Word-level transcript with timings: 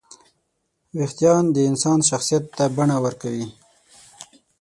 وېښتيان 0.97 1.43
د 1.51 1.57
انسان 1.69 1.99
شخصیت 2.09 2.43
ته 2.57 2.63
بڼه 2.75 2.97
ورکوي. 3.05 3.47